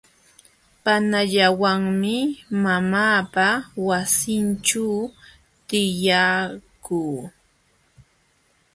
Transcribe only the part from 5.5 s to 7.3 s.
tiyakuu.